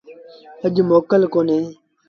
[0.63, 1.59] اَڄ موڪل ڪونهي۔